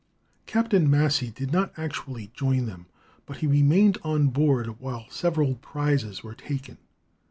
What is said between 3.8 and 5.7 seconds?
on board while several